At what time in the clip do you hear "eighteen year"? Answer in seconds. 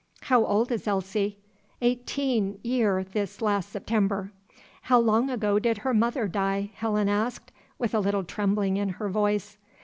1.79-3.03